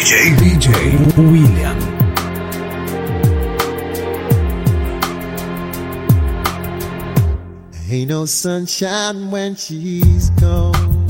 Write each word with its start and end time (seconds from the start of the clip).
DJ, 0.00 0.34
DJ 0.36 0.68
William. 1.18 1.78
Ain't 7.90 8.08
no 8.08 8.24
sunshine 8.24 9.30
when 9.30 9.56
she's 9.56 10.30
gone. 10.40 11.06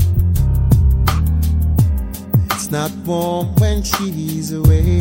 It's 2.51 2.69
not 2.69 2.91
warm 3.05 3.55
when 3.55 3.81
she's 3.81 4.51
away. 4.51 4.99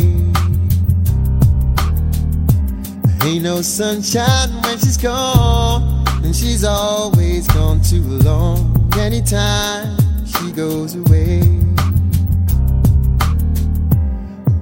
Ain't 3.25 3.43
no 3.43 3.61
sunshine 3.61 4.51
when 4.63 4.79
she's 4.79 4.99
gone. 4.99 6.05
And 6.23 6.37
she's 6.37 6.63
always 6.63 7.49
gone 7.49 7.81
too 7.83 8.05
long. 8.23 8.89
Anytime 8.97 9.99
she 10.25 10.53
goes 10.53 10.95
away. 10.95 11.60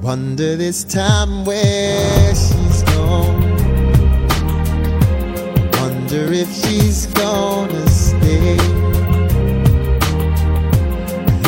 wonder 0.08 0.56
this 0.56 0.84
time 0.84 1.44
where 1.44 2.34
she's 2.34 2.82
gone. 2.94 3.42
Wonder 5.82 6.32
if 6.32 6.48
she's 6.60 7.04
gonna 7.08 7.86
stay. 7.90 8.56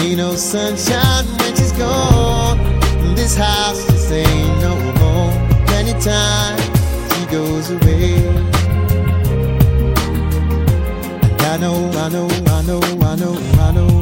Ain't 0.03 0.19
no 0.19 0.35
sunshine 0.35 1.25
when 1.39 1.57
she's 1.57 1.73
gone. 1.73 2.59
This 3.15 3.35
house 3.35 3.83
just 3.87 4.13
ain't 4.13 4.61
no 4.61 4.75
more. 5.01 5.33
Anytime 5.81 6.59
she 7.13 7.25
goes 7.33 7.71
away. 7.71 8.13
And 11.33 11.41
I 11.41 11.57
know, 11.57 11.91
I 11.95 12.11
know, 12.11 12.29
I 12.29 12.63
know, 12.67 12.81
I 13.01 13.17
know, 13.17 13.35
I 13.59 13.73
know. 13.73 14.00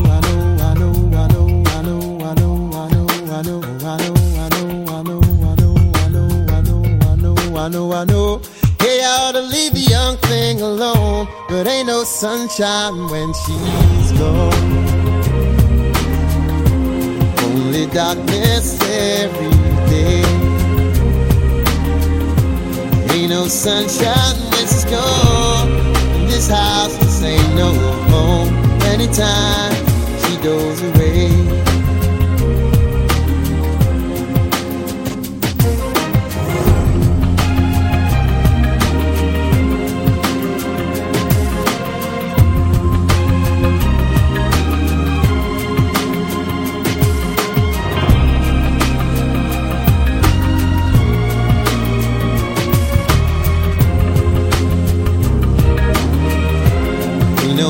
I 7.69 7.71
know, 7.71 7.93
I 7.93 8.07
know. 8.07 8.41
Hey, 8.81 9.05
I 9.05 9.29
ought 9.29 9.33
to 9.33 9.43
leave 9.43 9.75
the 9.75 9.81
young 9.81 10.17
thing 10.17 10.63
alone, 10.63 11.29
but 11.51 11.67
ain't 11.67 11.87
no 11.87 12.03
sunshine 12.03 12.97
when 13.11 13.35
she's 13.45 14.13
gone. 14.13 14.55
Only 17.45 17.85
darkness 17.89 18.81
every 18.85 19.51
day. 19.91 20.25
Ain't 23.13 23.29
no 23.29 23.49
sunshine 23.49 24.37
when 24.51 24.67
she's 24.67 24.87
gone. 24.87 25.69
And 26.17 26.27
this 26.31 26.49
house 26.49 26.97
just 27.01 27.23
ain't 27.23 27.55
no 27.55 27.75
home 28.09 28.49
anytime 28.85 29.75
she 30.23 30.39
goes 30.43 30.81
away. 30.81 31.68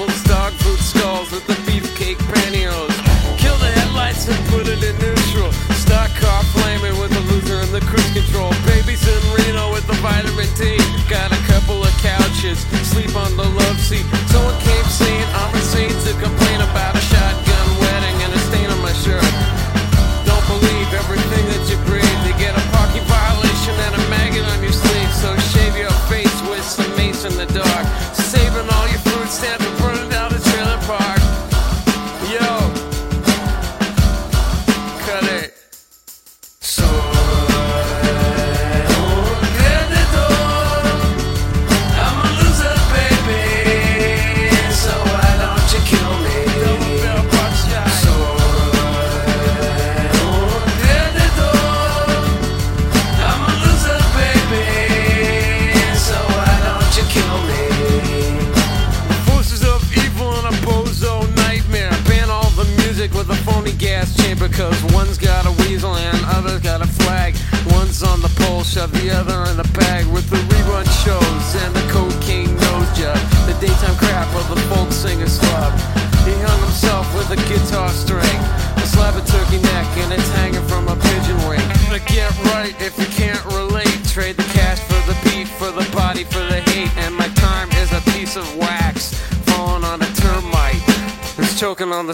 full 0.00 0.29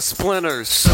splinters. 0.07 0.86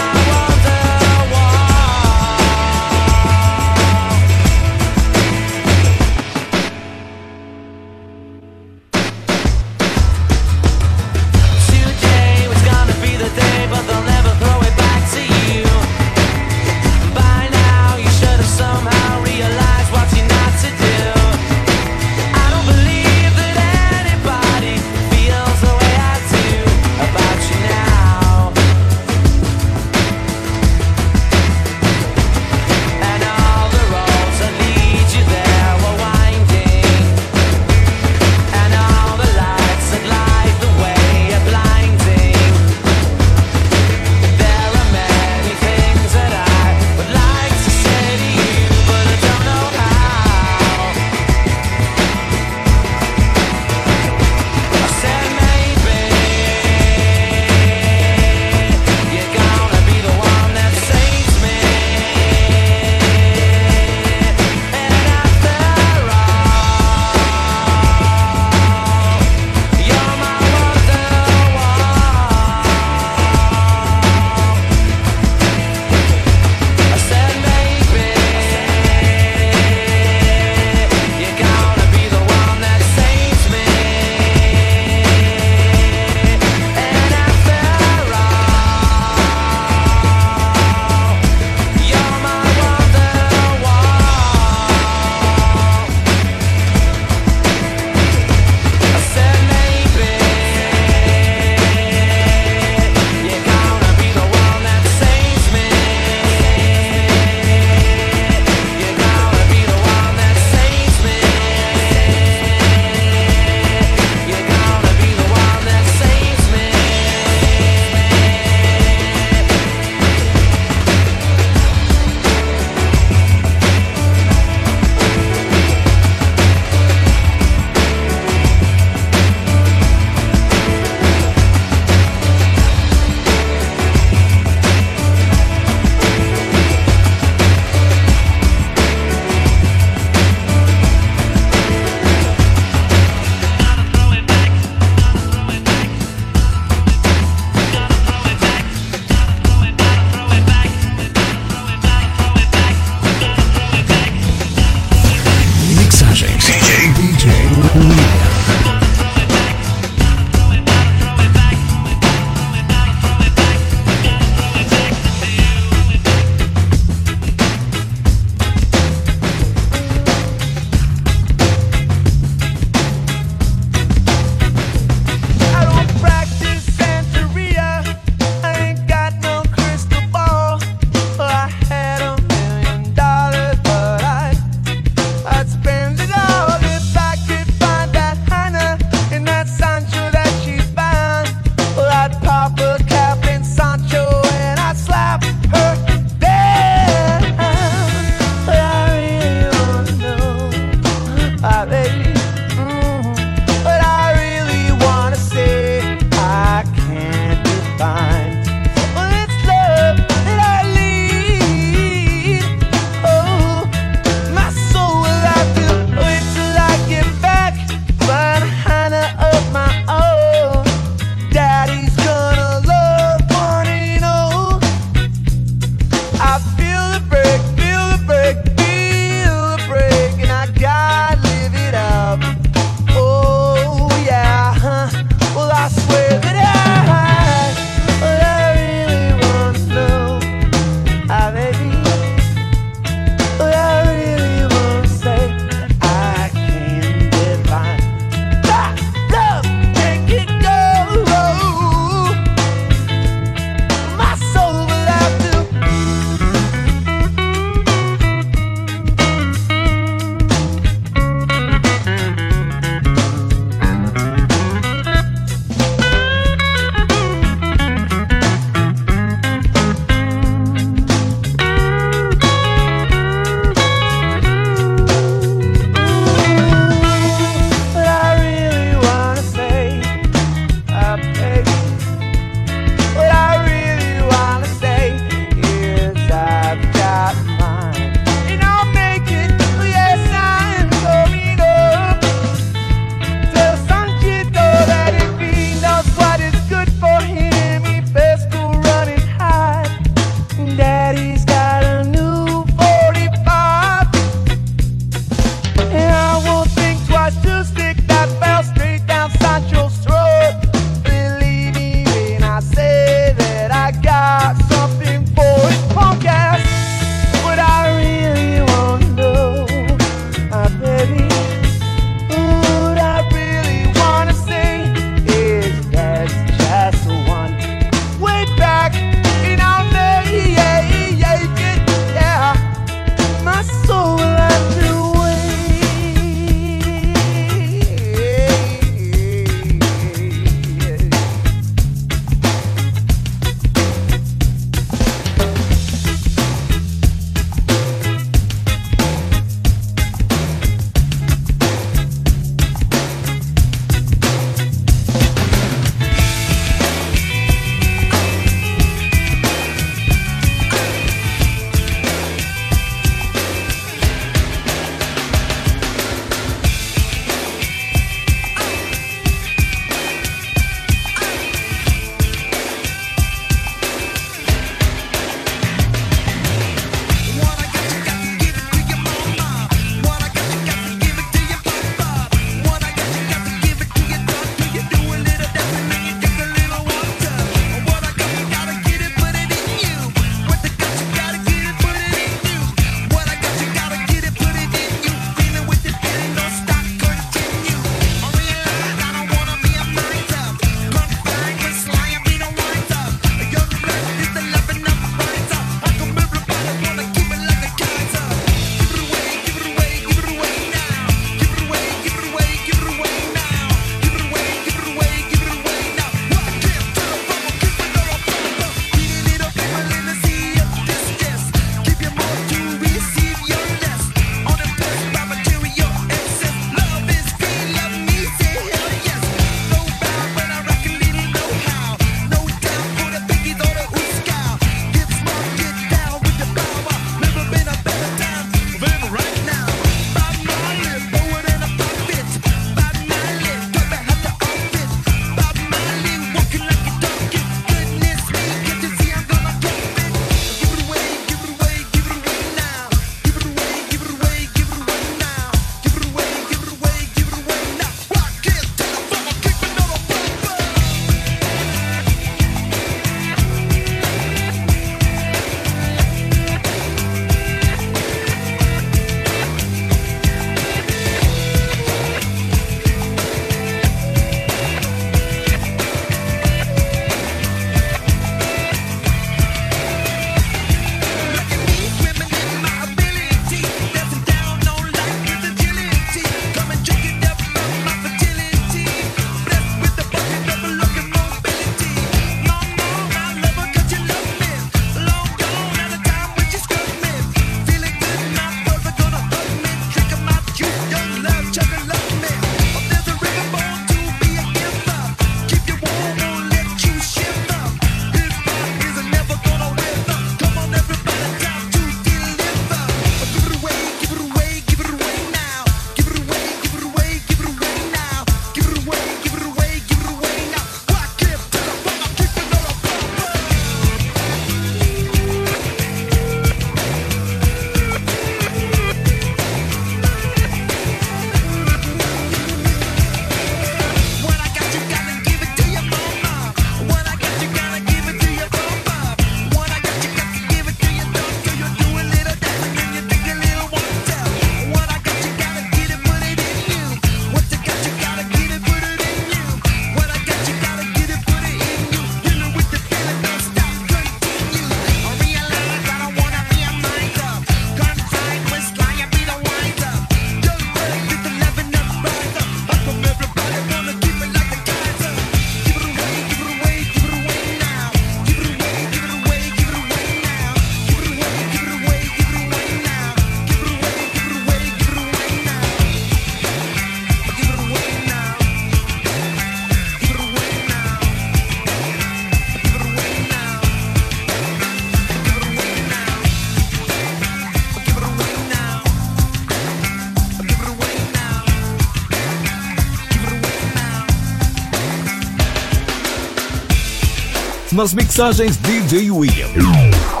Nas 597.61 597.75
mixagens 597.75 598.37
DJ 598.37 598.89
William. 598.89 600.00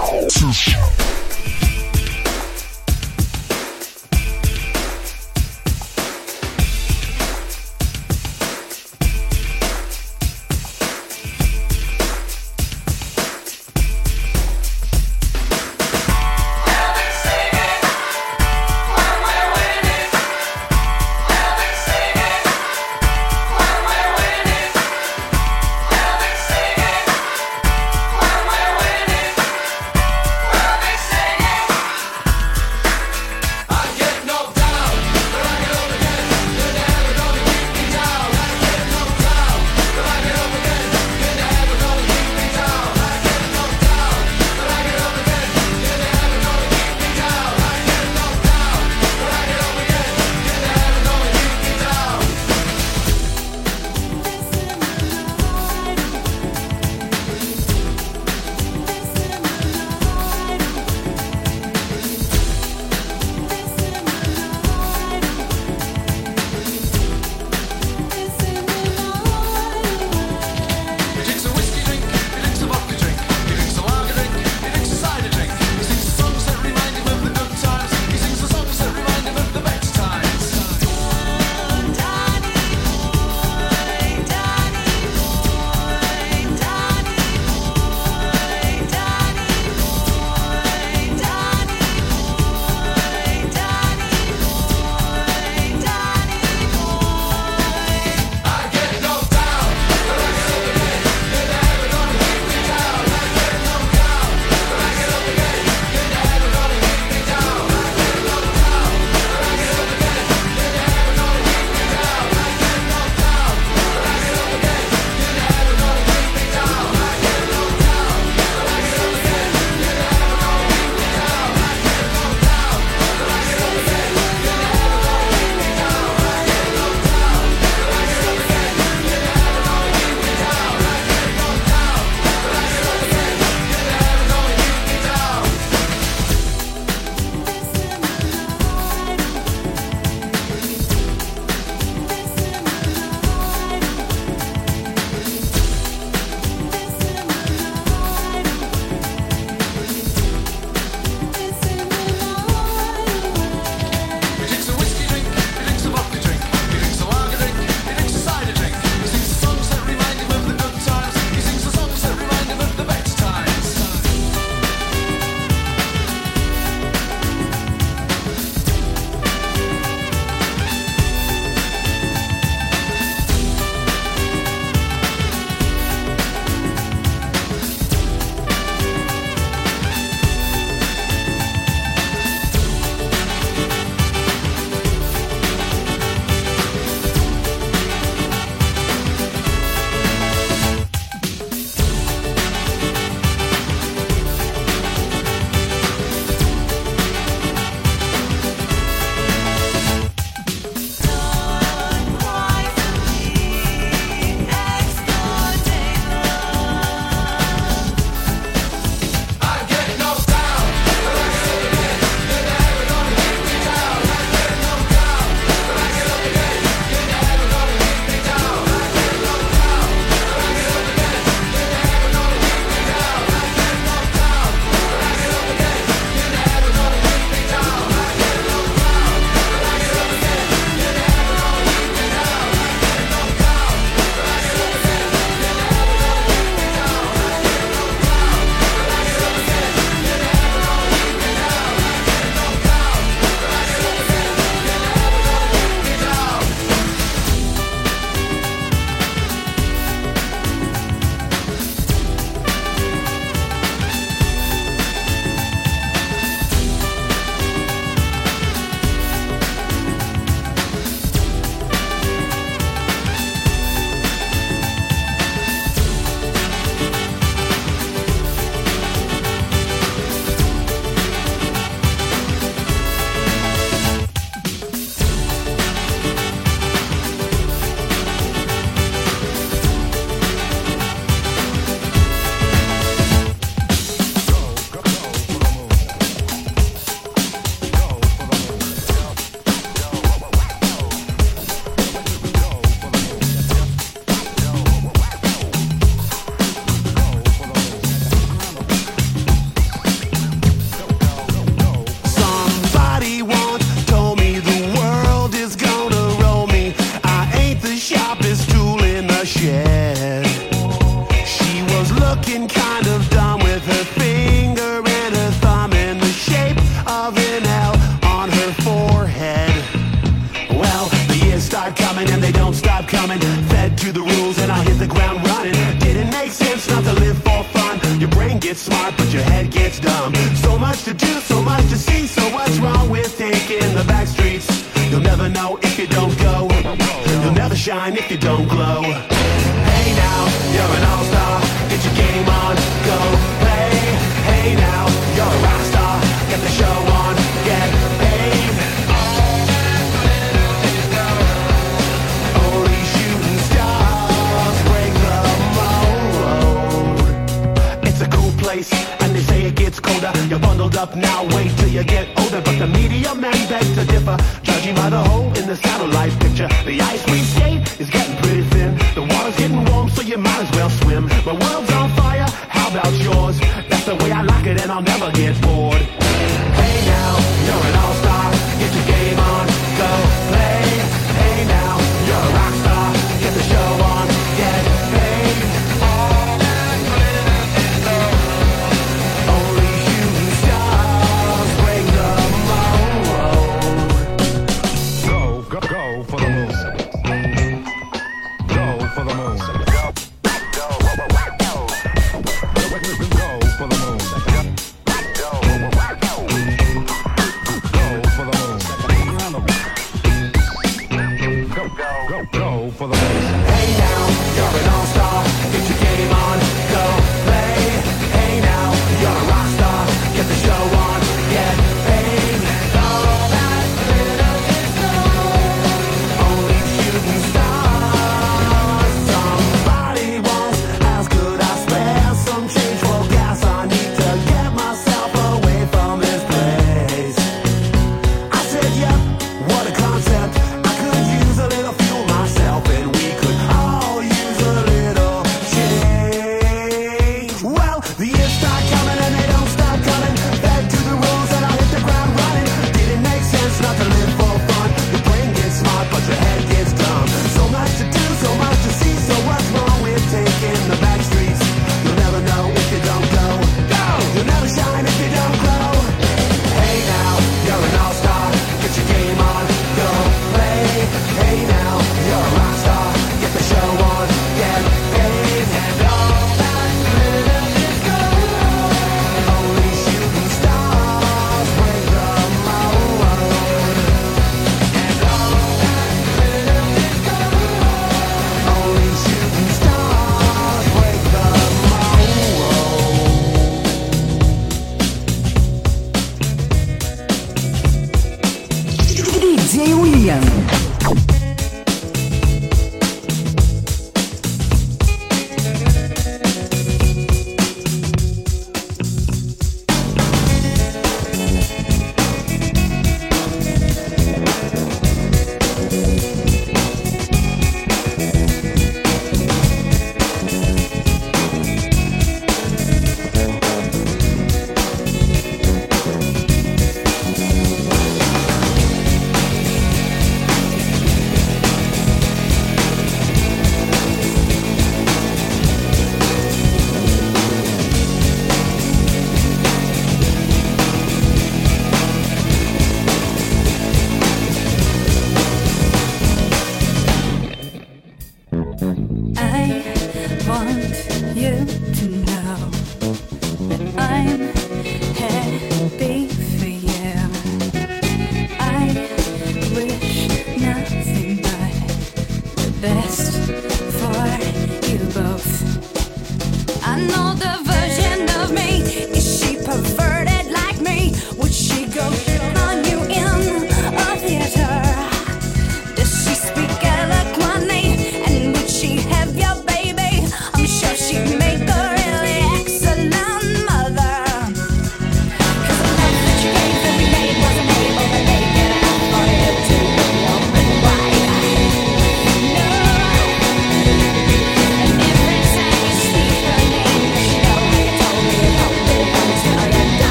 but 362.39 362.57
the 362.57 362.67
media 362.67 363.13
man 363.13 363.33
beg 363.49 363.63
to 363.75 363.83
differ, 363.85 364.15
judging 364.41 364.73
by 364.75 364.89
the 364.89 364.97
hole 364.97 365.27
in 365.37 365.47
the 365.47 365.55
satellite 365.55 366.17
picture. 366.21 366.60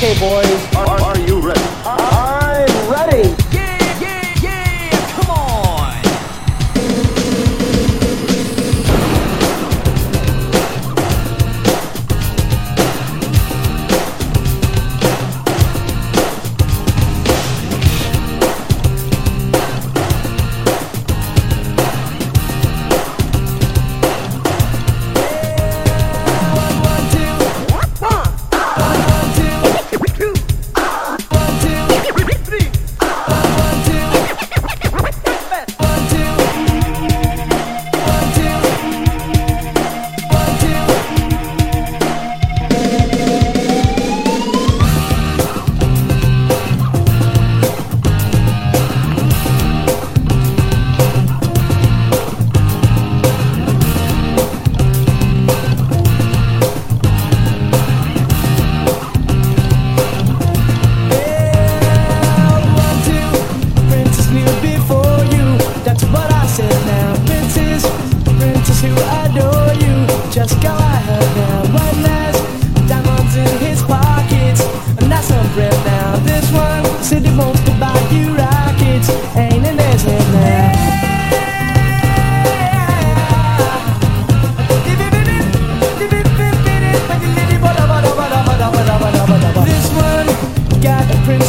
Okay, 0.00 0.16
boys, 0.20 0.67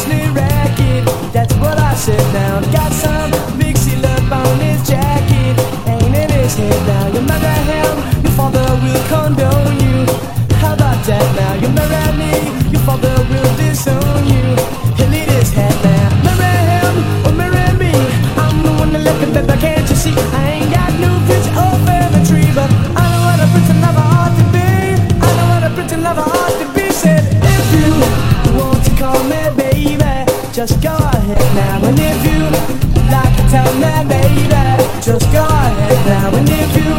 Racket. 0.08 1.04
That's 1.32 1.54
what 1.56 1.78
I 1.78 1.94
said 1.94 2.20
now. 2.32 2.60
Got 2.72 2.92
some 2.92 3.30
mixy 3.58 4.00
love 4.00 4.32
on 4.32 4.58
his 4.60 4.80
jacket. 4.88 5.56
Ain't 5.86 6.14
in 6.14 6.30
his 6.30 6.54
head 6.56 6.80
now. 6.86 7.06
You 7.14 7.20
marry 7.22 7.58
him, 7.72 8.22
your 8.22 8.32
father 8.32 8.66
will 8.82 9.02
condone 9.08 9.78
you. 9.80 10.06
How 10.56 10.74
about 10.74 11.04
that 11.06 11.26
now? 11.36 11.54
You 11.62 11.68
marry 11.68 12.16
me, 12.16 12.32
your 12.72 12.82
father 12.82 13.14
will 13.30 13.56
disown 13.56 14.26
you. 14.26 14.46
He'll 14.96 15.14
eat 15.14 15.28
his 15.28 15.52
head 15.52 15.76
now. 15.84 16.08
Marry 16.24 16.52
him 16.72 16.94
or 17.26 17.32
marry 17.32 17.78
me. 17.78 17.92
I'm 18.36 18.62
the 18.62 18.70
one. 18.78 18.90
Can't 19.60 19.90
you 19.90 19.96
see? 19.96 20.14
I 20.16 20.50
ain't 20.52 20.72
got 20.72 20.92
no 21.00 21.09
just 30.66 30.82
go 30.82 30.94
ahead 30.94 31.54
now. 31.54 31.88
And 31.88 31.98
if 31.98 32.22
you 32.22 32.40
like 33.08 33.34
to 33.34 33.44
tell 33.48 33.72
me, 33.80 33.92
baby, 34.10 34.44
just 35.00 35.32
go 35.32 35.42
ahead 35.42 36.06
now. 36.06 36.36
And 36.36 36.46
if 36.50 36.76
you 36.76 36.92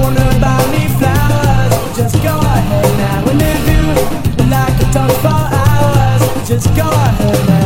wanna 0.00 0.24
buy 0.40 0.64
me 0.72 0.88
flowers, 0.96 1.96
just 1.98 2.16
go 2.22 2.34
ahead 2.38 2.96
now. 2.96 3.30
And 3.30 3.42
if 3.42 3.62
you 3.68 4.48
like 4.48 4.74
to 4.78 4.86
talk 4.90 5.12
for 5.20 5.40
hours, 5.60 6.48
just 6.48 6.74
go 6.74 6.88
ahead 6.88 7.48
now. 7.48 7.63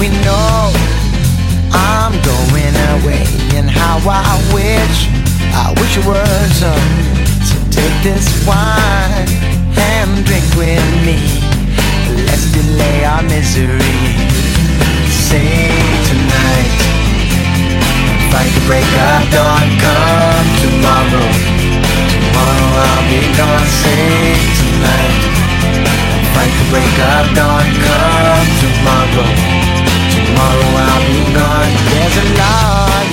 We 0.00 0.08
know 0.24 0.72
I'm 1.76 2.16
going 2.24 2.74
away, 2.96 3.20
and 3.52 3.68
how 3.68 4.00
I 4.08 4.32
wish, 4.48 5.12
I 5.52 5.76
wish 5.76 6.00
it 6.00 6.06
were 6.08 6.48
so. 6.56 6.72
So 7.44 7.56
take 7.68 7.92
this 8.00 8.24
wine 8.48 9.28
and 9.76 10.24
drink 10.24 10.48
with 10.56 10.80
me. 11.04 11.20
Let's 12.24 12.48
delay 12.48 13.04
our 13.04 13.22
misery. 13.28 14.00
Say 15.12 15.68
tonight, 16.08 16.80
fight 18.32 18.48
the 18.56 18.64
break 18.64 18.88
of 18.88 19.20
dawn. 19.36 19.68
Come 19.84 20.48
tomorrow, 20.64 21.28
tomorrow 22.08 22.72
I'll 22.88 23.04
be 23.12 23.20
gone. 23.36 23.68
Say 23.68 24.32
tonight, 24.64 25.20
fight 26.32 26.52
the 26.56 26.66
break 26.72 26.96
of 27.12 27.36
dawn. 27.36 27.68
Come 27.84 28.48
tomorrow, 28.64 29.28
tomorrow 30.40 30.72
I'll 30.88 31.06
be 31.12 31.22
gone. 31.36 31.72
There's 31.92 32.16
a 32.16 32.26
log 32.40 33.06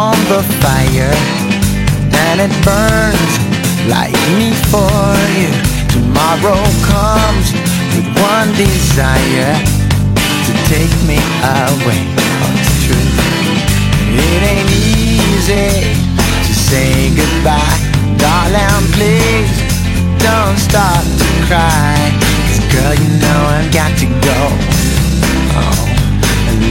on 0.00 0.16
the 0.32 0.40
fire, 0.64 1.16
and 2.24 2.40
it 2.40 2.52
burns 2.64 3.32
like 3.88 4.16
me 4.38 4.52
for 4.72 5.12
you. 5.36 5.52
Tomorrow 5.92 6.62
comes 6.88 7.52
with 7.92 8.08
one 8.16 8.48
desire 8.56 9.52
to 10.46 10.52
take 10.72 10.94
me 11.04 11.18
away. 11.60 12.00
Oh, 12.40 12.56
it's 12.56 12.74
true. 12.84 13.08
It 14.16 14.40
ain't 14.52 14.70
easy 14.72 15.68
to 16.46 16.52
say 16.54 17.12
goodbye, 17.14 17.78
darling. 18.16 18.84
Please 18.96 19.52
don't 20.18 20.56
start 20.56 21.04
to 21.04 21.28
cry. 21.46 21.94
Cause 22.48 22.60
girl, 22.72 22.94
you 22.94 23.10
know 23.20 23.40
I've 23.52 23.72
got 23.72 23.92
to 23.98 24.06
go. 24.24 24.83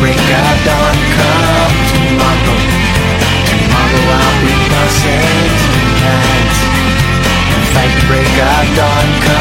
break 0.00 0.16
of 0.18 0.56
dawn. 0.64 0.96
Come 1.16 1.76
tomorrow, 1.90 2.58
tomorrow 3.48 4.04
I'll 4.16 4.40
be. 4.42 4.54
Save 4.86 5.56
tonight 5.66 6.56
and 7.52 7.64
fight 7.74 7.96
break 8.06 8.36
of 8.38 8.66
dawn. 8.76 9.08
Come 9.26 9.35